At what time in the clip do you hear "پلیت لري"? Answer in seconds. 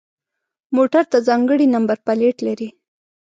2.05-2.69